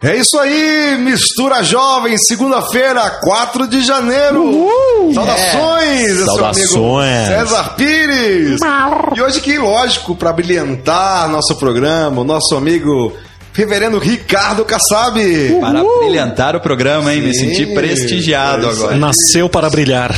[0.00, 4.44] É isso aí, mistura jovem, segunda-feira, 4 de janeiro.
[4.44, 6.24] Uhul, Saudações, é.
[6.24, 7.26] Saudações.
[7.26, 8.60] César Pires.
[9.16, 13.12] E hoje que lógico para brilhantar nosso programa, o nosso amigo
[13.52, 15.18] Reverendo Ricardo Kassab.
[15.60, 17.20] Para brilhantar o programa, hein?
[17.20, 18.96] Sim, Me senti prestigiado é agora.
[18.96, 20.14] Nasceu para brilhar.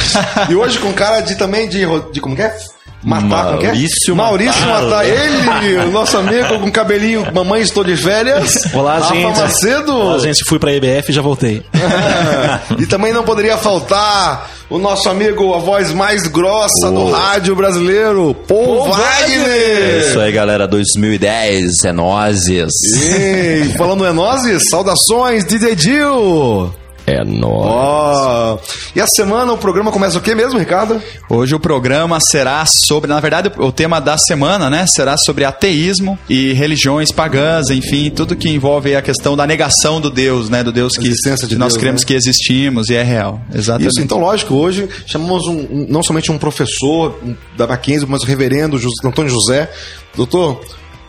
[0.51, 2.55] e hoje com cara de também de, de como que é?
[3.03, 3.67] Matar, é?
[3.67, 4.83] Maurício Maurício Matar.
[4.83, 5.07] Matar.
[5.07, 8.73] Ele, o nosso amigo com cabelinho, mamãe estou de férias.
[8.75, 9.39] Olá, Rafa gente.
[9.39, 9.97] Macedo.
[9.97, 10.45] Olá, gente.
[10.47, 11.63] Fui pra EBF e já voltei.
[12.79, 16.91] e também não poderia faltar o nosso amigo, a voz mais grossa oh.
[16.91, 19.39] do rádio brasileiro, Paul, Paul Wagner.
[19.39, 20.07] Wagner.
[20.07, 20.69] Isso aí, galera.
[20.69, 22.71] 2010, é nozes.
[22.95, 26.80] E falando é nozes, saudações, DJ Dil.
[27.11, 27.67] É nóis.
[27.67, 28.59] Oh.
[28.95, 31.03] E a semana o programa começa o que mesmo, Ricardo?
[31.29, 36.17] Hoje o programa será sobre, na verdade, o tema da semana, né, será sobre ateísmo
[36.29, 40.71] e religiões pagãs, enfim, tudo que envolve a questão da negação do Deus, né, do
[40.71, 42.07] Deus que, de nós Deus, cremos né?
[42.07, 43.41] que existimos e é real.
[43.53, 43.91] Exatamente.
[43.91, 47.19] Isso, então lógico, hoje chamamos um, um, não somente um professor
[47.57, 49.71] da Mackenzie, mas o reverendo Antônio José.
[50.15, 50.61] Doutor,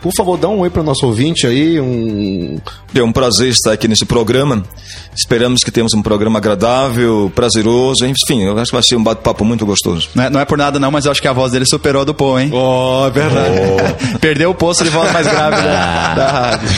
[0.02, 1.80] por favor, dá um oi para o nosso ouvinte aí.
[1.80, 2.58] Um...
[2.92, 4.64] É um prazer estar aqui nesse programa.
[5.14, 8.04] Esperamos que tenhamos um programa agradável, prazeroso.
[8.04, 10.08] Enfim, eu acho que vai ser um bate-papo muito gostoso.
[10.14, 12.02] Não é, não é, por nada, não, mas eu acho que a voz dele superou
[12.02, 12.50] a do Pô, hein?
[12.52, 13.54] Oh, é verdade.
[14.14, 14.18] Oh.
[14.20, 16.68] Perdeu o posto de voz mais grave da, da rádio.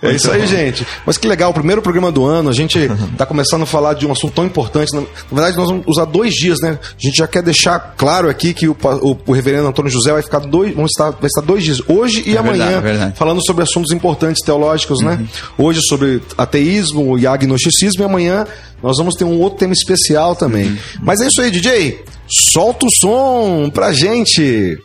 [0.00, 0.86] É isso aí, gente.
[1.04, 4.06] Mas que legal, o primeiro programa do ano, a gente está começando a falar de
[4.06, 4.94] um assunto tão importante.
[4.94, 6.78] Na, verdade, nós vamos usar dois dias, né?
[6.82, 10.22] A gente já quer deixar claro aqui que o, o, o reverendo Antônio José vai
[10.22, 12.58] ficar dois, vamos estar, vai estar dois dias, hoje e é amanhã.
[12.58, 15.12] Verdade, é falando sobre assuntos importantes teológicos, né?
[15.12, 15.18] uhum.
[15.18, 15.28] né?
[15.56, 18.46] Hoje sobre ateísmo e agnosticismo e amanhã
[18.82, 20.68] nós vamos ter um outro tema especial também.
[20.68, 20.78] Uhum.
[21.02, 22.04] Mas é isso aí, DJ.
[22.52, 24.78] Solta o som pra gente.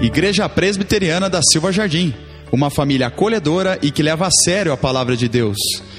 [0.00, 2.14] Igreja Presbiteriana da Silva Jardim.
[2.50, 5.56] Uma família acolhedora e que leva a sério a palavra de Deus.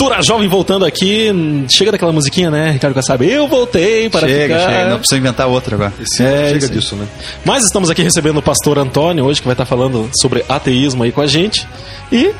[0.00, 1.26] Mistura Jovem voltando aqui.
[1.68, 3.28] Chega daquela musiquinha, né, Ricardo Kassab?
[3.28, 4.70] Eu voltei para chega, ficar.
[4.72, 5.92] chega, não precisa inventar outra agora.
[6.00, 6.70] É, Chega isso.
[6.72, 7.04] disso, né?
[7.44, 11.10] Mas estamos aqui recebendo o pastor Antônio hoje, que vai estar falando sobre ateísmo aí
[11.10, 11.66] com a gente.
[12.12, 12.30] E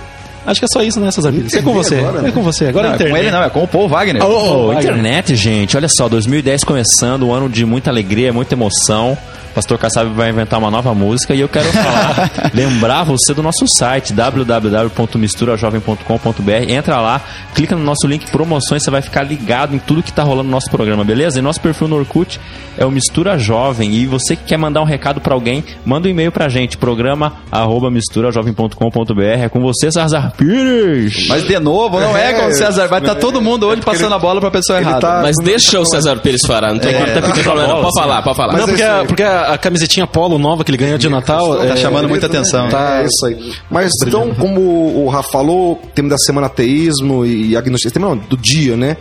[0.47, 1.53] acho que é só isso, né, Cesar Pires?
[1.53, 1.97] É com você.
[1.97, 2.29] agora, né?
[2.29, 2.67] É com você.
[2.67, 3.23] Agora Não, é com internet.
[3.25, 4.25] ele não, é com o Paul Wagner.
[4.25, 4.85] Ô, Ô, Wagner.
[4.93, 9.19] internet, gente, olha só, 2010 começando, um ano de muita alegria, muita emoção.
[9.59, 13.67] Pastor Kassab vai inventar uma nova música e eu quero falar, lembrar você do nosso
[13.67, 16.71] site www.misturajovem.com.br.
[16.71, 17.21] Entra lá,
[17.57, 20.53] clica no nosso link promoções, você vai ficar ligado em tudo que tá rolando no
[20.53, 21.41] nosso programa, beleza?
[21.41, 22.39] E nosso perfil no Orkut
[22.77, 23.93] é o Mistura Jovem.
[23.95, 27.33] E você que quer mandar um recado pra alguém, manda um e-mail pra gente, programa
[27.51, 29.21] arroba misturajovem.com.br.
[29.23, 31.27] É com você, Cesar Pires.
[31.29, 32.87] Mas de novo, não é, É, com o César.
[32.87, 35.01] Vai estar todo mundo hoje passando a bola pra pessoa errada.
[35.01, 37.81] tá- Mas deixa o César Pires falar, não tem É, não tem problema.
[37.81, 38.53] Pode falar, pode falar.
[38.57, 41.57] Não, porque, a, porque a, a camisetinha polo nova que ele ganhou de Natal.
[41.57, 42.69] Tá é, chamando muita atenção.
[42.69, 43.53] Tá, é isso aí.
[43.71, 48.37] Mas então, como o Rafa falou, tema da semana ateísmo e agnosticismo, tema não, do
[48.37, 48.97] dia, né?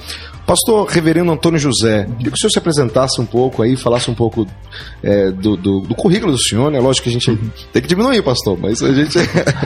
[0.47, 4.13] Pastor Reverendo Antônio José, queria que o senhor se apresentasse um pouco aí, falasse um
[4.13, 4.47] pouco
[5.03, 6.79] é, do, do, do currículo do senhor, né?
[6.79, 9.17] Lógico que a gente tem que diminuir, pastor, mas a gente.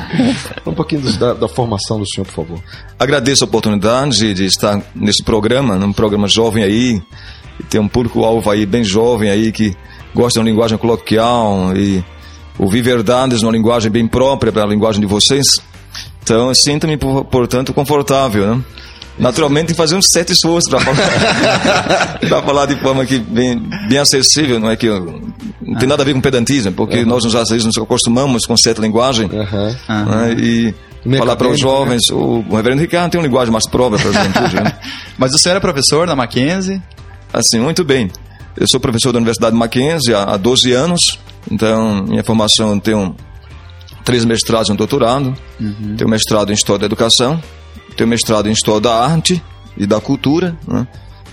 [0.66, 2.60] um pouquinho da, da formação do senhor, por favor.
[2.98, 7.00] Agradeço a oportunidade de estar nesse programa, num programa jovem aí,
[7.60, 9.78] e tem um público-alvo aí bem jovem aí que
[10.14, 12.04] gosta de uma linguagem coloquial e
[12.60, 15.46] ouvir verdades numa linguagem bem própria para a linguagem de vocês.
[16.24, 18.64] Então, eu sinto-me, por- portanto, confortável, né?
[19.20, 24.70] Naturalmente, fazer um certo esforço para falar, falar de forma que bem, bem acessível, não
[24.70, 27.34] é que não tem nada a ver com pedantismo, porque nós nos
[27.66, 29.76] nos acostumamos com certa linguagem Aham.
[30.06, 30.36] né?
[30.40, 30.74] e
[31.04, 32.02] Meio falar para os acadêmico, jovens.
[32.12, 34.56] O, o reverendo Ricardo tem uma linguagem mais própria para a juventude.
[34.64, 34.74] né?
[35.18, 36.82] Mas o senhor é professor na Mackenzie.
[37.34, 38.10] Assim, muito bem.
[38.58, 41.20] Eu sou professor da Universidade Mackenzie há, há 12 anos,
[41.50, 43.14] então minha formação tem um,
[44.04, 45.34] três mestrados e um doutorado.
[45.98, 47.42] Tenho mestrado em História da Educação,
[47.96, 49.42] tenho mestrado em História da Arte
[49.78, 50.56] e da Cultura.
[50.68, 50.88] né?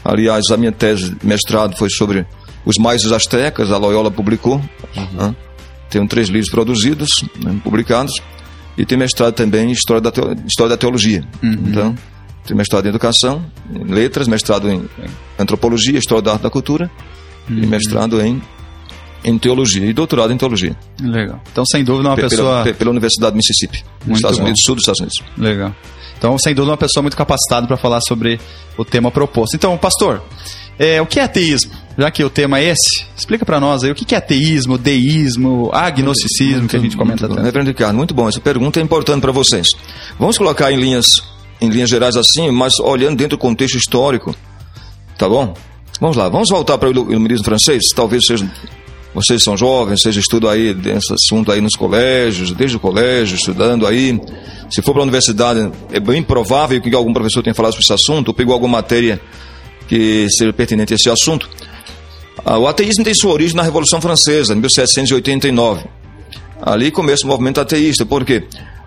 [0.05, 2.25] Aliás, a minha tese de mestrado foi sobre
[2.65, 4.61] os maíses astecas, a Loyola publicou.
[5.13, 5.35] né?
[5.91, 7.09] Tenho três livros produzidos,
[7.43, 8.13] né, publicados.
[8.77, 11.25] E tenho mestrado também em História da, Teo- História da Teologia.
[11.43, 11.95] Então,
[12.49, 14.89] tenho mestrado em Educação, em Letras, mestrado em
[15.39, 16.91] Antropologia, História da Arte e da Cultura.
[17.49, 18.43] E mestrado em,
[19.25, 19.87] em Teologia.
[19.87, 20.77] E doutorado em Teologia.
[21.01, 21.41] Legal.
[21.51, 22.63] Então, sem dúvida, uma Pe- pessoa.
[22.63, 24.45] pela, pela Universidade de Mississippi, Muito Estados bom.
[24.45, 25.17] Unidos, sul dos Estados Unidos.
[25.37, 25.75] Legal.
[26.19, 28.41] Então, sem dúvida, uma pessoa muito capacitada para falar sobre
[28.77, 29.55] o tema proposto.
[29.55, 30.21] Então, pastor,
[30.79, 31.73] é, o que é ateísmo?
[31.97, 35.71] Já que o tema é esse, explica para nós aí o que é ateísmo, deísmo,
[35.73, 37.45] agnosticismo, que a gente comenta Muito tanto.
[37.47, 38.29] Reverendo Ricardo, muito bom.
[38.29, 39.69] Essa pergunta é importante para vocês.
[40.19, 41.23] Vamos colocar em linhas,
[41.61, 44.35] em linhas gerais assim, mas olhando dentro do contexto histórico.
[45.17, 45.55] Tá bom?
[46.01, 47.83] Vamos lá, vamos voltar para o ilu- iluminismo francês.
[47.95, 48.49] Talvez seja,
[49.13, 53.87] vocês são jovens, vocês estudam aí esse assunto aí nos colégios, desde o colégio, estudando
[53.87, 54.21] aí.
[54.71, 57.93] Se for para a universidade, é bem provável que algum professor tenha falado sobre esse
[57.93, 59.21] assunto, ou pegou alguma matéria
[59.89, 61.49] que seja pertinente a esse assunto.
[62.45, 65.85] Ah, o ateísmo tem sua origem na Revolução Francesa, em 1789.
[66.63, 68.45] Ali começa o movimento ateísta, porque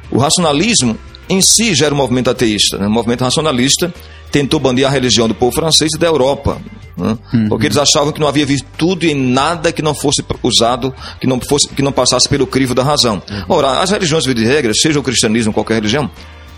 [0.10, 0.98] o racionalismo
[1.30, 2.78] em si já era um movimento ateísta.
[2.78, 2.88] Né?
[2.88, 3.94] O movimento racionalista
[4.32, 6.58] tentou banir a religião do povo francês e da Europa.
[6.98, 7.18] né?
[7.50, 11.40] Porque eles achavam que não havia virtude em nada que não fosse usado, que não,
[11.40, 13.22] fosse, que não passasse pelo crivo da razão.
[13.50, 16.10] Ora, as religiões, de regra, seja o cristianismo ou qualquer religião,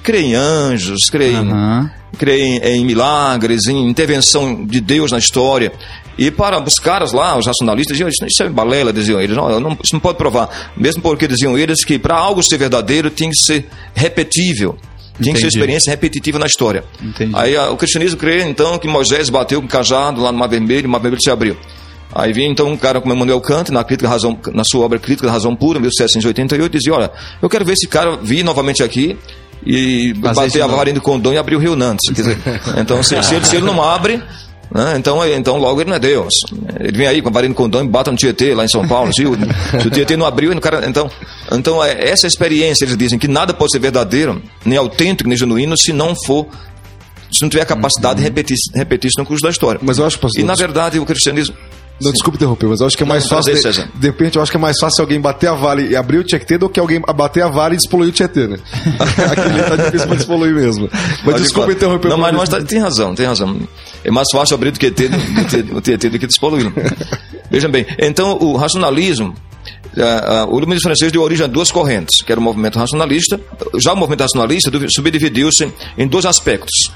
[0.03, 1.89] creem em anjos, creem Aham.
[2.17, 5.71] creem em milagres, em intervenção de Deus na história.
[6.17, 9.35] E para os caras lá, os racionalistas, diziam, isso é balela, diziam eles.
[9.35, 10.71] Não, não, isso não pode provar.
[10.77, 14.77] Mesmo porque diziam eles que para algo ser verdadeiro tem que ser repetível.
[15.21, 15.47] Tinha que ser Entendi.
[15.47, 16.83] experiência repetitiva na história.
[17.01, 17.31] Entendi.
[17.35, 20.85] Aí a- o cristianismo crê, então, que Moisés bateu com cajado lá no Mar Vermelho,
[20.85, 21.55] e o Mar Vermelho se abriu.
[22.15, 25.25] Aí vinha então um cara como Emmanuel Kant, na, crítica razão, na sua obra Crítica
[25.27, 29.17] da Razão Pura, 1788, dizia, olha, eu quero ver esse cara vir novamente aqui
[29.65, 32.13] e isso bater a varinha do condão e abrir o rio Nantes.
[32.13, 32.37] Dizer,
[32.79, 34.21] então, se, se ele, se ele não abre,
[34.73, 36.33] né, então, então logo ele não é Deus.
[36.79, 38.87] Ele vem aí com a varinha do condão e bata no Tietê, lá em São
[38.87, 39.13] Paulo.
[39.13, 39.35] Se o,
[39.81, 41.09] se o Tietê não abriu, cara, então,
[41.51, 45.75] então é, essa experiência, eles dizem que nada pode ser verdadeiro, nem autêntico, nem genuíno,
[45.77, 46.47] se não for
[47.31, 49.79] se não tiver a capacidade de repetir, repetir isso no curso da história.
[49.83, 51.55] Mas eu acho, pastor, E na verdade o cristianismo.
[52.01, 53.51] Não, desculpa interromper, mas eu acho que é mais Não, fácil.
[53.53, 53.89] prazer, De, César.
[53.95, 56.23] de repente, eu acho que é mais fácil alguém bater a vale e abrir o
[56.23, 58.57] Tietê do que alguém bater a vale e despoluir o Tietê, né?
[59.31, 60.89] Aquele tá difícil pra despoluir mesmo.
[61.23, 62.09] Mas desculpa Pode- interromper.
[62.09, 63.57] Não, mas, mas tá- tem razão, tem razão.
[64.03, 65.09] É mais fácil abrir do que ter,
[65.73, 66.73] o Tietê do que despoluí-lo.
[67.49, 69.33] Vejam bem, então o racionalismo.
[69.97, 70.01] ah,
[70.41, 73.39] ah, o iluminismo francês deu origem a duas correntes, que era o movimento racionalista.
[73.79, 76.91] Já o movimento racionalista subdividiu-se em dois aspectos.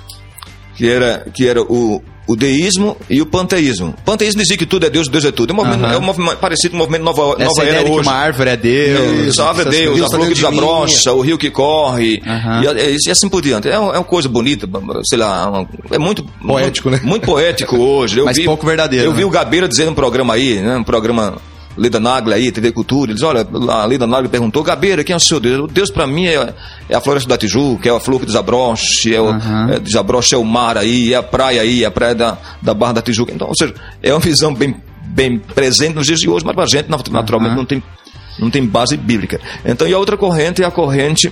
[0.78, 3.96] Que era, que era o, o deísmo e o panteísmo.
[3.98, 5.52] O panteísmo dizia que tudo é Deus, Deus é tudo.
[5.52, 7.80] É, um movimento, é um movimento parecido com o movimento Nova, Essa Nova ideia Era
[7.84, 8.08] de que hoje.
[8.10, 9.28] uma árvore é Deus.
[9.28, 10.14] Isso, a árvore é Deus, coisas.
[10.14, 12.22] a flor que desabrocha, o rio que corre, e,
[12.94, 13.68] e- e assim por diante.
[13.70, 14.68] É, uma- é uma coisa bonita,
[15.10, 17.10] sei lá, uma- é muito Poético, muito, né?
[17.10, 18.20] Muito poético hoje.
[18.20, 19.26] Eu Mas vi, pouco verdadeiro, Eu vi né?
[19.26, 21.36] o Gabeira dizendo um programa aí, né, um programa
[21.78, 25.18] Leda Nagli aí, TV Cultura, ele diz, olha, a Leda Nagli perguntou, Gabeira, quem é
[25.18, 25.66] o seu Deus?
[25.66, 26.54] O Deus pra mim é,
[26.90, 29.72] é a floresta da Tijuca, é a flor que desabroche, é o, Aham.
[29.74, 32.74] é, desabroche é o mar aí, é a praia aí, é a praia da, da
[32.74, 33.32] Barra da Tijuca.
[33.32, 36.66] Então, ou seja, é uma visão bem, bem presente nos dias de hoje, mas pra
[36.66, 37.58] gente, nat- naturalmente, Aham.
[37.60, 37.84] não tem,
[38.40, 39.40] não tem base bíblica.
[39.64, 41.32] Então, e a outra corrente é a corrente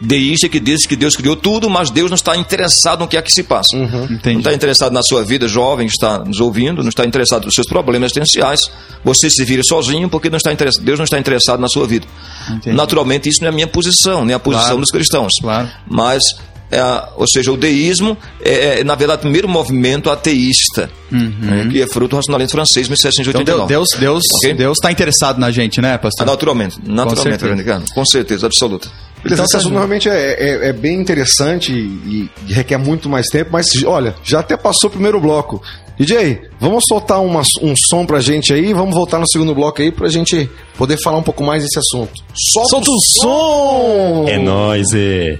[0.00, 3.22] deísta que diz que Deus criou tudo, mas Deus não está interessado no que é
[3.22, 3.76] que se passa.
[3.76, 4.38] Não Entendi.
[4.38, 7.66] está interessado na sua vida jovem, que está nos ouvindo, não está interessado nos seus
[7.66, 8.60] problemas existenciais.
[9.04, 12.06] Você se vira sozinho porque não está Deus não está interessado na sua vida.
[12.50, 12.76] Entendi.
[12.76, 14.80] Naturalmente, isso não é a minha posição, nem a posição Claro.
[14.80, 15.32] dos cristãos.
[15.40, 15.68] Claro.
[15.88, 16.22] Mas,
[16.70, 16.80] é,
[17.16, 21.86] ou seja, o deísmo é, é, na verdade, o primeiro movimento ateísta, né, que é
[21.86, 23.68] fruto do racionalismo francês, Então 1789.
[23.68, 24.54] Deus, Deus, Ok?
[24.54, 26.26] Deus está interessado na gente, né, Ah, pastor?
[26.26, 27.46] Naturalmente, naturalmente, certeza.
[27.46, 27.94] Reverendo Ricardo.
[27.94, 28.88] com certeza absoluta.
[29.22, 29.78] Beleza, Então esse tá assunto bom.
[29.78, 34.40] realmente é, é- é bem interessante e, e requer muito mais tempo, mas olha, já
[34.40, 35.62] até passou o primeiro bloco.
[35.98, 39.90] DJ, vamos soltar uma- um som pra gente aí, vamos voltar no segundo bloco aí
[39.90, 42.12] pra gente poder falar um pouco mais desse assunto.
[42.52, 44.26] Solta, o som!
[44.28, 45.38] É nóis, é.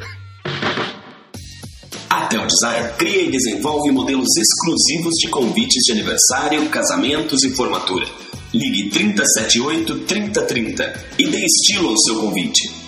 [2.56, 8.06] Design cria e desenvolve modelos exclusivos de convites de aniversário, casamentos e formatura.
[8.54, 12.85] Ligue 378 3030 e dê estilo ao seu convite.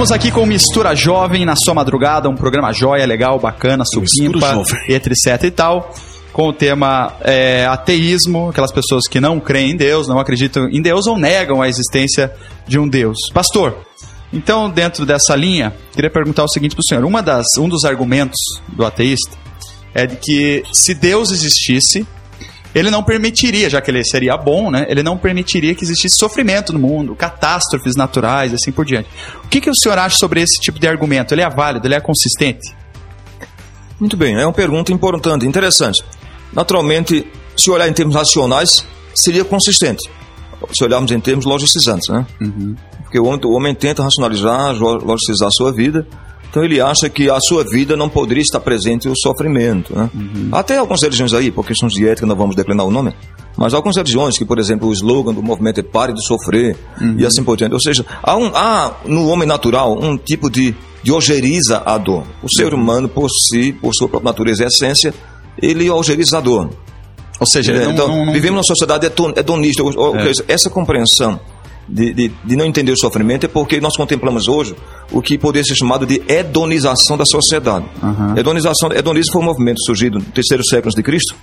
[0.00, 5.44] Voltamos aqui com Mistura Jovem na sua madrugada, um programa joia, legal, bacana, supimpa, etc
[5.44, 5.94] e tal.
[6.32, 10.80] com o tema é, ateísmo, aquelas pessoas que não creem em Deus, não acreditam em
[10.80, 12.32] Deus ou negam a existência
[12.66, 13.18] de um Deus.
[13.34, 13.76] Pastor,
[14.32, 17.84] então dentro dessa linha, queria perguntar o seguinte para o senhor: Uma das, um dos
[17.84, 19.36] argumentos do ateísta
[19.92, 22.06] é de que se Deus existisse,
[22.74, 24.86] ele não permitiria, já que ele seria bom, né?
[24.88, 29.08] Ele não permitiria que existisse sofrimento no mundo, catástrofes naturais, assim por diante.
[29.44, 31.34] O que, que o senhor acha sobre esse tipo de argumento?
[31.34, 31.86] Ele é válido?
[31.86, 32.74] Ele é consistente?
[33.98, 36.02] Muito bem, é uma pergunta importante, interessante.
[36.52, 38.84] Naturalmente, se olhar em termos racionais,
[39.14, 40.08] seria consistente.
[40.72, 42.26] Se olharmos em termos logicizantes, né?
[43.02, 46.06] Porque o homem, o homem tenta racionalizar, lo- logicizar a sua vida,
[46.50, 50.10] então ele acha que a sua vida não poderia estar presente o sofrimento, né?
[50.52, 53.14] Até algumas religiões aí, por questões de ética, não vamos declinar o nome,
[53.56, 56.76] mas algumas religiões que, por exemplo, o slogan do movimento é pare de sofrer
[57.16, 57.72] e assim por diante.
[57.74, 62.24] Ou seja, há, um- há no homem natural um tipo de, de ojeriza à dor.
[62.42, 65.14] O ser humano, por si, por sua própria natureza e essência,
[65.60, 66.70] ele a dor.
[67.38, 69.82] Ou seja, É, não, então, não- não- vivemos numa sociedade hedon- hedonista.
[70.24, 71.40] Seja, Essa compreensão
[71.90, 74.76] de, de, de não entender o sofrimento é porque nós contemplamos hoje
[75.10, 77.84] o que poderia ser chamado de hedonização da sociedade.
[78.38, 81.34] Hedonização, hedonismo foi um movimento surgido no terceiro século de Cristo,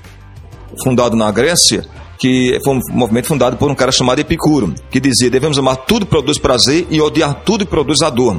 [0.84, 1.86] fundado na Grécia,
[2.18, 6.06] que foi um movimento fundado por um cara chamado Epicuro, que dizia: devemos amar tudo
[6.06, 8.38] que produz prazer e odiar tudo que produz a dor.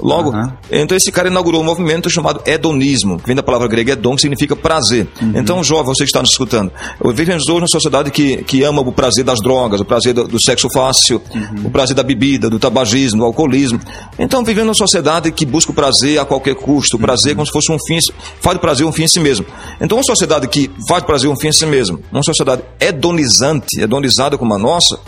[0.00, 0.32] Logo,
[0.70, 4.22] então esse cara inaugurou um movimento chamado hedonismo, que vem da palavra grega hedon, que
[4.22, 5.08] significa prazer.
[5.34, 6.72] Então, jovem, você que está nos escutando,
[7.14, 10.38] vivemos hoje numa sociedade que, que ama o prazer das drogas, o prazer do, do
[10.42, 11.20] sexo fácil,
[11.64, 13.80] o prazer da bebida, do tabagismo, do alcoolismo.
[14.18, 17.52] Então, vivemos numa sociedade que busca o prazer a qualquer custo, o prazer como se
[17.52, 17.98] fosse um fim,
[18.40, 19.44] faz do prazer um fim em si mesmo.
[19.80, 22.62] Então, uma sociedade que faz do prazer um fim em si mesmo, uma sociedade
[23.04, 24.98] hedonizante, hedonizada como a nossa,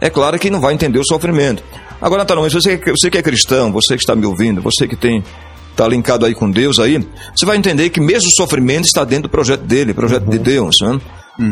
[0.00, 1.62] é claro que não vai entender o sofrimento.
[2.00, 4.96] Agora, naturalmente, você, que- você que é cristão, você que está me ouvindo, você que
[4.96, 5.22] tem
[5.70, 6.98] está linkado aí com Deus aí,
[7.34, 10.76] você vai entender que mesmo o sofrimento está dentro do projeto dele, projeto de Deus.
[10.80, 10.98] Né?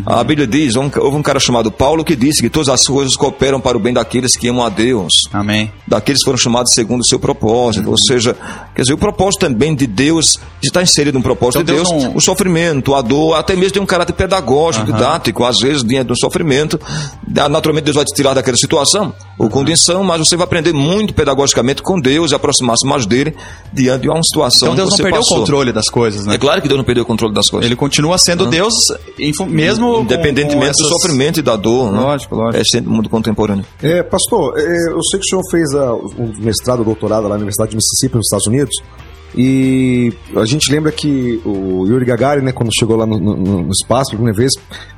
[0.06, 3.60] A Bíblia diz, houve um cara chamado Paulo que disse que todas as coisas cooperam
[3.60, 5.70] para o bem daqueles que amam a Deus Amém.
[5.86, 7.90] daqueles que foram chamados segundo o seu propósito.
[7.90, 8.34] Ou seja,
[8.74, 12.04] quer dizer, o propósito também de Deus está inserido no propósito Então de Deus, Deus
[12.04, 16.06] não- o sofrimento, a dor, até mesmo tem um caráter pedagógico, didático, às vezes diante
[16.08, 16.80] do sofrimento.
[17.38, 21.12] Ah, Naturalmente Deus vai te tirar daquela situação ou condição, mas você vai aprender muito
[21.12, 23.34] pedagogicamente com Deus e aproximar-se mais dele
[23.72, 25.36] diante de uma situação Então Deus não perdeu passou.
[25.36, 26.36] o controle das coisas, né?
[26.36, 27.66] É claro que Deus não perdeu o controle das coisas.
[27.66, 28.72] Ele continua sendo Deus,
[29.36, 29.44] fu-
[29.78, 31.92] mesmo Independentemente com do essas- sofrimento e da dor.
[31.92, 32.00] né?
[32.00, 32.60] Lógico, lógico.
[32.60, 33.64] É sempre mundo contemporâneo.
[33.82, 37.34] É, pastor, é, eu sei que o senhor fez ah, um mestrado, doutorado lá na
[37.36, 38.74] Universidade de Mississippi, nos Estados Unidos,
[39.36, 43.70] e a gente lembra que o Yuri Gagarin, né, quando chegou lá no, no- no
[43.72, 44.52] espaço, pela primeira vez,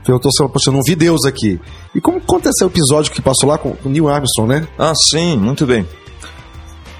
[0.05, 1.59] perguntou se eu não vi Deus aqui.
[1.95, 4.69] E como aconteceu o episódio que passou lá com o Neil Armstrong, né?
[4.79, 5.87] Ah, sim, muito bem.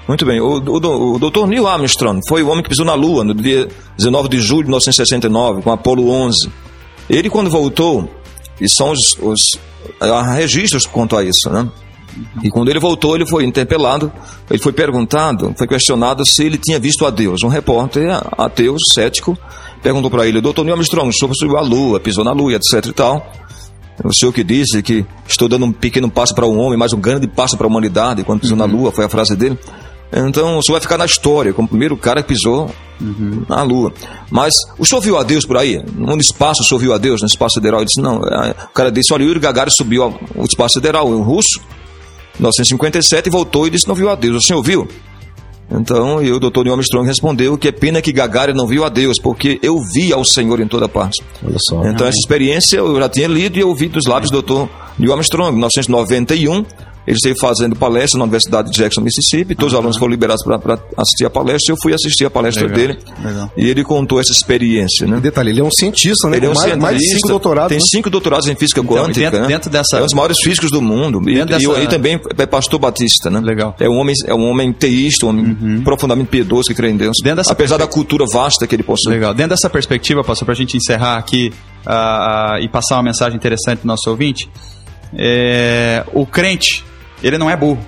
[0.07, 0.39] Muito bem.
[0.39, 1.45] O, o, o Dr.
[1.47, 4.67] Neil Armstrong foi o homem que pisou na Lua no dia 19 de julho de
[4.69, 6.49] 1969, com Apolo 11.
[7.09, 8.09] Ele, quando voltou,
[8.59, 9.41] e são os, os
[10.35, 11.69] registros quanto a isso, né?
[12.43, 14.11] E quando ele voltou, ele foi interpelado,
[14.49, 17.43] ele foi perguntado, foi questionado se ele tinha visto a Deus.
[17.43, 19.37] Um repórter ateu, cético,
[19.83, 22.85] perguntou para ele, doutor Neil Armstrong, o senhor subiu a Lua, pisou na Lua, etc
[22.87, 23.31] e tal.
[24.03, 26.99] O senhor que disse que estou dando um pequeno passo para o homem, mas um
[26.99, 29.57] grande passo para a humanidade, quando pisou na Lua, foi a frase dele.
[30.11, 32.69] Então, o senhor vai ficar na história como o primeiro cara que pisou
[33.47, 33.93] na Lua.
[34.31, 35.81] Mas o senhor viu a Deus por aí?
[35.95, 37.79] No espaço, o senhor viu a Deus no espaço sideral?
[37.79, 38.21] Ele disse, não.
[38.23, 41.59] Aí O cara disse, olha, Yuri Gagarin subiu ao espaço sideral, um russo,
[42.35, 44.43] em 1957, e voltou e disse, não viu a Deus.
[44.43, 44.87] O senhor viu?
[45.69, 48.89] Então, e o doutor Neil Armstrong respondeu que é pena que Gagarin não viu a
[48.89, 51.21] Deus, porque eu vi ao Senhor em toda parte.
[51.43, 51.85] Olha só.
[51.85, 54.69] Então, essa experiência eu já tinha lido e ouvido dos lábios do Dr.
[54.97, 56.65] Neil Armstrong, em 1991.
[57.07, 59.55] Ele esteve fazendo palestra na Universidade de Jackson, Mississippi.
[59.55, 61.73] Todos os alunos foram liberados para assistir a palestra.
[61.73, 62.99] Eu fui assistir a palestra Legal, dele.
[63.23, 63.51] legal.
[63.55, 65.07] E ele contou essa experiência.
[65.07, 65.17] Né?
[65.21, 66.35] Detalhe, ele é um cientista, né?
[66.35, 67.69] Ele é um mais, mais de cientista, cinco doutorados.
[67.69, 67.83] Tem né?
[67.89, 69.13] cinco doutorados em física quântica.
[69.21, 69.47] dentro- né?
[69.47, 71.21] dentro dessa- É um dos maiores físicos do mundo.
[71.29, 73.39] E, Dentro e, dessa- e também é pastor batista, né?
[73.39, 73.69] Legal.
[73.79, 73.85] Uhum.
[73.85, 77.15] É um homem, é um homem teísta, um homem profundamente piedoso que crê em Deus.
[77.23, 79.13] Dentro dessa Apesar da cultura vasta que ele possui.
[79.13, 79.33] Legal.
[79.33, 81.53] Dentro dessa perspectiva, pastor, para a gente encerrar aqui
[81.85, 84.49] ah, e passar uma mensagem interessante para o nosso ouvinte,
[85.17, 86.83] é, o crente,
[87.21, 87.85] ele não é burro,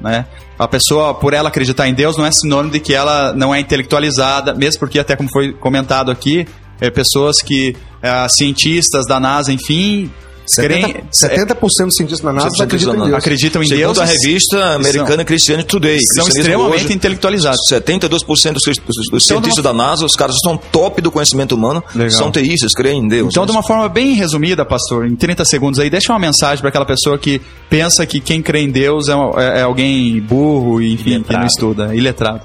[0.00, 0.26] né?
[0.58, 3.60] A pessoa, por ela acreditar em Deus, não é sinônimo de que ela não é
[3.60, 6.46] intelectualizada, mesmo porque, até como foi comentado aqui,
[6.80, 10.10] é, pessoas que, ah, cientistas da NASA, enfim,
[10.58, 13.16] 70%, 70% dos cientistas da NASA 70% acreditam em da Deus.
[13.18, 13.98] acreditam em Segundo Deus.
[13.98, 15.98] a revista americana Christianity Today.
[16.14, 17.60] são extremamente hoje, intelectualizados.
[17.70, 21.82] 72% dos, dos, dos Então, cientistas da NASA, os caras são top do conhecimento humano,
[21.94, 22.10] Legal.
[22.10, 23.28] são teístas, creem em Deus.
[23.32, 26.68] Então, de uma forma bem resumida, pastor, em 30 segundos aí, deixa uma mensagem para
[26.68, 31.22] aquela pessoa que pensa que quem crê em Deus é, é- é alguém burro, enfim,
[31.22, 32.40] que não estuda, iletrado.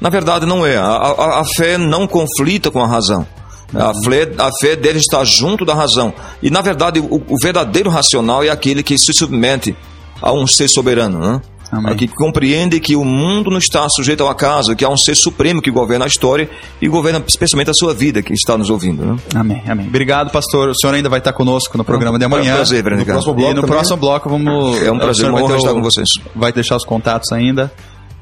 [0.00, 0.76] Na verdade, não é.
[0.76, 3.26] A, a- a fé não conflita com a razão.
[3.74, 6.12] A fé, a fé dele está junto da razão.
[6.42, 9.74] E, na verdade, o, o verdadeiro racional é aquele que se submete
[10.20, 11.40] a um ser soberano, né?
[11.70, 11.96] Amém.
[11.96, 15.62] Que compreende que o mundo não está sujeito ao acaso, que há um ser supremo
[15.62, 16.50] que governa a história
[16.82, 19.02] e governa especialmente a sua vida, que está nos ouvindo.
[19.06, 19.16] Né?
[19.34, 19.86] Amém, amém.
[19.86, 20.68] Obrigado, pastor.
[20.68, 22.50] O senhor ainda vai estar conosco no programa de amanhã.
[22.50, 23.70] É um prazer, No próximo E no também.
[23.70, 24.82] próximo bloco vamos.
[24.82, 26.08] É um prazer, uma vai honra ter o- estar com vocês.
[26.36, 27.72] Vai deixar os contatos ainda.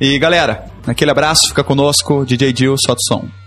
[0.00, 3.39] E galera, aquele abraço, fica conosco, DJ Dil, solta o som.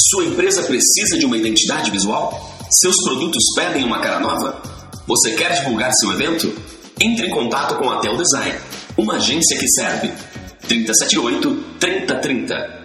[0.00, 2.56] Sua empresa precisa de uma identidade visual?
[2.70, 4.62] Seus produtos pedem uma cara nova?
[5.08, 6.54] Você quer divulgar seu evento?
[7.00, 8.56] Entre em contato com a Tel Design,
[8.96, 10.12] uma agência que serve.
[10.68, 12.77] 378 3030.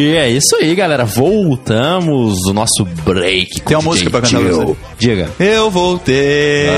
[0.00, 1.04] E é isso aí, galera.
[1.04, 3.60] Voltamos o nosso break.
[3.60, 4.76] Tem uma música pra cantar você.
[4.98, 5.28] Diga.
[5.38, 6.68] Eu voltei.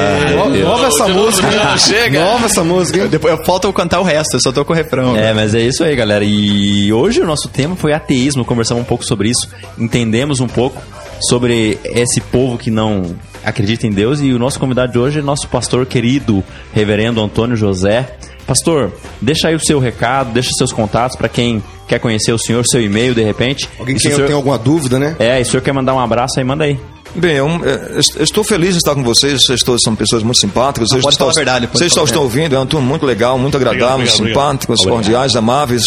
[0.65, 1.79] Nova essa música.
[1.79, 2.21] Chega.
[2.21, 3.07] Nova essa música.
[3.07, 5.17] Depois falta eu cantar o resto, eu só tô com o refrão.
[5.17, 6.25] É, mas é isso aí, galera.
[6.25, 8.45] E hoje o nosso tema foi ateísmo.
[8.45, 10.83] Conversamos um pouco sobre isso, entendemos um pouco
[11.21, 14.21] sobre esse povo que não acredita em Deus.
[14.21, 18.17] E o nosso convidado de hoje é nosso pastor querido, Reverendo Antônio José.
[18.49, 22.65] Pastor, deixa aí o seu recado, deixa seus contatos para quem quer conhecer o senhor,
[22.67, 23.69] seu e-mail de repente.
[23.79, 25.15] Alguém que senhor- tem alguma dúvida, né?
[25.19, 26.79] É, e o senhor quer mandar um abraço aí, manda aí.
[27.15, 29.43] Bem, eu, eh, est- estou feliz de estar com vocês.
[29.45, 30.89] Vocês todos são pessoas muito simpáticas.
[30.89, 32.87] Não, Vocês pode estão- falar a verdade, pode Vocês falar estão ouvindo, é uma turma
[32.87, 34.95] muito legal, muito agradável, Obrigado, obrigado, simpáticos, obrigado.
[35.05, 35.83] cordiais, amáveis.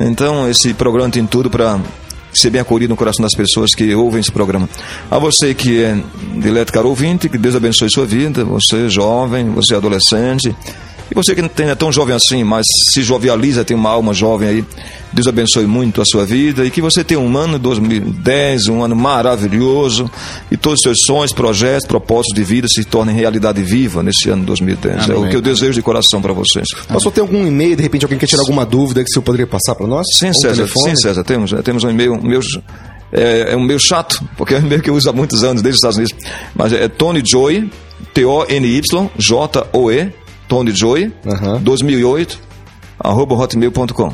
[0.00, 1.78] Então, esse programa tem tudo para
[2.32, 4.66] ser bem acolhido no coração das pessoas que ouvem esse programa.
[5.10, 5.98] A você que é
[6.40, 10.54] dileto caro ouvinte, que Deus abençoe sua vida, você jovem, você adolescente,
[11.10, 14.12] e você que não tem- é tão jovem assim, mas se jovializa, tem uma alma
[14.14, 14.64] jovem aí,
[15.12, 18.82] Deus abençoe muito a sua vida e que você tenha um ano de 2010, um
[18.82, 20.10] ano maravilhoso
[20.50, 24.40] e todos os seus sonhos, projetos, propósitos de vida se tornem realidade viva nesse ano
[24.42, 25.08] de 2010.
[25.08, 26.66] é o que eu desejo de coração para vocês.
[26.88, 29.46] Pastor, tem algum e-mail, de repente alguém quer tirar alguma dúvida que o senhor poderia
[29.46, 30.06] passar para nós?
[30.12, 30.90] Sim, Ou César, telefone?
[30.90, 31.62] sim, César, temos, né?
[31.62, 32.40] temos um e-mail, um meu,
[33.12, 35.62] é, é um meio chato, porque é um e-mail que eu uso há muitos anos,
[35.62, 36.14] desde os Estados Unidos,
[36.54, 37.70] mas é Tony Joy,
[38.12, 40.12] T-O-N-Y, J-O-E,
[40.48, 41.60] Tony Joy, Aham.
[41.60, 42.38] 2008,
[42.98, 44.12] arroba hotmail.com.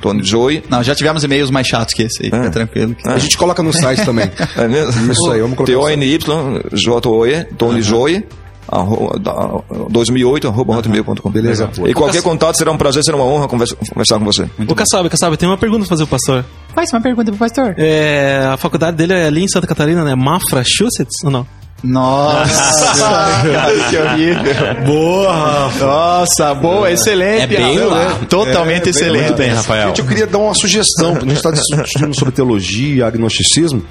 [0.00, 2.50] Tony Joy, Não, já tivemos e-mails mais chatos que esse aí, Ah.
[2.50, 2.96] tranquilo.
[3.04, 4.30] A gente coloca no site também.
[4.56, 5.12] é mesmo?
[5.12, 8.26] Isso aí, vamos colocar T-O-N-Y, J-O-E, Tony Joy,
[8.68, 11.30] arroba, da- 2008, arroba hotmail.com.
[11.30, 11.70] Beleza.
[11.86, 14.48] E qualquer contato será um prazer, será uma honra conversa- conversar com você.
[14.68, 16.44] O Kassab, Kassab, tem uma pergunta pra fazer pro pastor.
[16.74, 17.74] Faz uma pergunta pro pastor.
[17.78, 20.14] É, a faculdade dele é ali em Santa Catarina, né?
[20.16, 21.46] Massachusetts ou não?
[21.84, 24.84] Nossa, cara, que horrível.
[24.86, 27.42] Boa, Nossa, boa, excelente.
[27.42, 27.90] É bem Rafael.
[27.90, 28.14] lá.
[28.28, 29.24] Totalmente excelente.
[29.26, 29.88] Muito bem, Rafael.
[29.88, 31.16] Gente, eu queria dar uma sugestão.
[31.16, 33.82] A gente está discutindo sobre teologia, agnosticismo.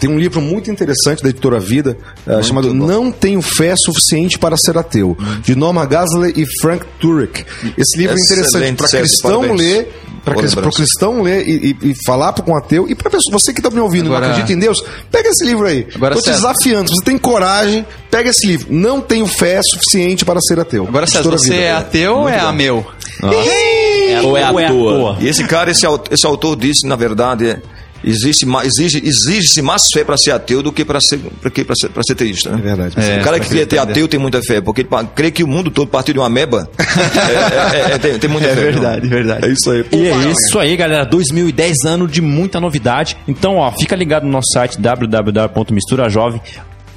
[0.00, 4.56] Tem um livro muito interessante da editora Vida, eh, chamado Não Tenho Fé Suficiente para
[4.56, 7.44] Ser Ateu, de Norma Gasley e Frank Turek.
[7.78, 9.60] Esse livro é interessante Excelente, para Sérgio, cristão parabéns.
[9.60, 10.02] ler,
[10.34, 12.86] para o cristão ler e, e- e falar com um ateu.
[12.88, 15.44] E para você que está me ouvindo e não Agora- acredita em Deus, pega esse
[15.44, 15.86] livro aí.
[15.94, 16.88] Agora, Estou te desafiando.
[16.88, 18.66] Se você tem coragem, pega esse livro.
[18.70, 20.84] Não Tenho Fé Suficiente para Ser Ateu.
[20.86, 21.62] Agora, César, você Vida.
[21.62, 22.84] é ateu ou é ameu?
[24.24, 25.16] Ou é à toa?
[25.20, 27.60] E esse cara, esse, esse autor disse, na verdade, é,
[28.04, 31.74] existe exige, exige-se mais fé para ser ateu do que para ser, pra que- pra
[31.74, 32.50] ser, pra ser teísta.
[32.50, 32.58] Né?
[32.58, 32.94] É verdade.
[33.20, 35.70] o cara que queria ter ateu tem muita fé, porque ele crê que o mundo
[35.70, 36.68] todo partiu de uma ameba.
[36.78, 38.60] é, é- é- tem, tem muita É fé.
[38.60, 39.46] verdade, verdade.
[39.46, 39.84] É isso aí.
[39.92, 41.04] E é isso aí, galera.
[41.04, 43.16] 2010 ano de muita novidade.
[43.26, 46.40] Então, ó, fica ligado no nosso site www.misturajovem.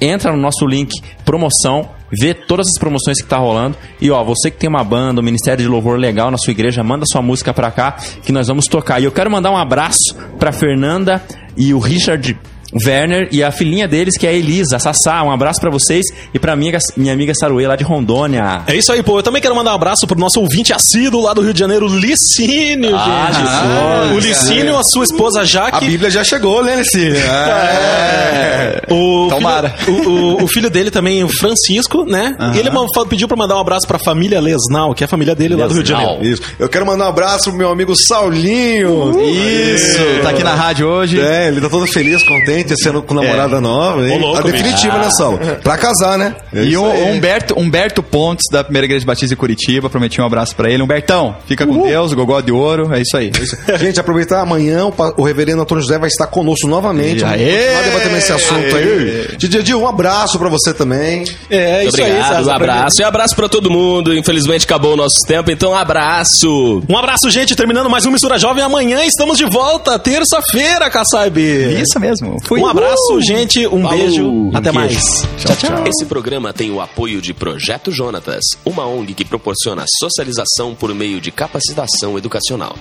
[0.00, 0.90] Entra no nosso link
[1.24, 3.76] promoção, vê todas as promoções que tá rolando.
[4.00, 6.82] E ó, você que tem uma banda, um ministério de louvor legal na sua igreja,
[6.82, 7.92] manda sua música pra cá
[8.22, 9.00] que nós vamos tocar.
[9.00, 11.22] E eu quero mandar um abraço pra Fernanda
[11.56, 12.38] e o Richard
[12.86, 15.22] Werner e a filhinha deles, que é a Elisa, a Sassá.
[15.22, 18.62] Um abraço pra vocês e pra minha, minha amiga Saruê lá de Rondônia.
[18.66, 19.18] É isso aí, pô.
[19.18, 21.86] Eu também quero mandar um abraço pro nosso ouvinte assíduo lá do Rio de Janeiro,
[21.88, 23.40] Licínio, Ah, gente.
[23.40, 24.12] Jesus.
[24.16, 25.84] o Licínio, a sua esposa A Jaque.
[25.86, 27.16] Bíblia já chegou, né, Licínio?
[27.16, 28.82] É.
[28.90, 29.70] O Tomara.
[29.70, 32.36] Filho, o, o- o filho dele também, o Francisco, né?
[32.54, 32.70] E ele
[33.08, 35.74] pediu pra mandar um abraço pra família Lesnal, que é a família dele lá do
[35.74, 35.90] Rio de.
[35.90, 36.22] Janeiro.
[36.24, 36.42] Isso.
[36.58, 39.12] Eu quero mandar um abraço pro meu amigo Saulinho.
[39.20, 41.20] Isso, tá aqui na rádio hoje.
[41.20, 44.18] É, ele tá todo feliz, contente, sendo com namorada nova, hein?
[44.18, 45.38] Louco, a definitiva, né, Saulo?
[45.62, 46.34] Pra casar, né?
[46.52, 47.02] É E isso o aí.
[47.12, 50.82] Humberto, Humberto Pontes, da Primeira Igreja Batista de Curitiba, prometi um abraço pra ele.
[50.82, 53.30] Humbertão, fica com Deus, gogó de ouro, é isso aí.
[53.78, 57.20] Gente, aproveitar amanhã, o, reverendo Antônio José vai estar conosco novamente.
[57.20, 57.84] Vamos Aê!
[57.84, 59.36] debatendo esse assunto aí.
[59.36, 61.24] Didi, um abraço pra você também.
[61.50, 62.50] É, isso aí, Obrigado, César.
[62.50, 63.00] um abraço.
[63.00, 64.14] E abraço pra todo mundo.
[64.16, 66.82] Infelizmente acabou o nosso tempo, então abraço.
[66.88, 67.54] Um abraço, gente.
[67.56, 68.62] Terminando mais um Mistura Jovem.
[68.62, 71.40] Amanhã estamos de volta, terça-feira, Kassab.
[71.40, 72.36] Isso mesmo.
[72.50, 72.60] Fui.
[72.60, 73.64] Um abraço, gente.
[73.68, 73.90] Um Falou.
[73.90, 74.50] beijo.
[74.52, 74.92] Até Um mais.
[74.92, 75.28] queijo.
[75.38, 75.84] Tchau, tchau.
[75.86, 81.20] Esse programa tem o apoio de Projeto Jonatas, uma ONG que proporciona socialização por meio
[81.20, 82.74] de capacitação educacional.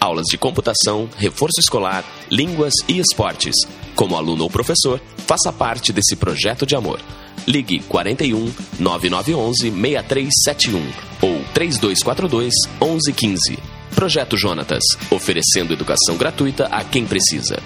[0.00, 3.54] Aulas de computação, reforço escolar, línguas e esportes.
[3.94, 6.98] Como aluno ou professor, faça parte desse projeto de amor.
[7.46, 10.80] Ligue 41 9911 6371
[11.20, 13.58] ou 3242 1115.
[13.94, 17.58] Projeto Jonatas, oferecendo educação gratuita a quem precisa.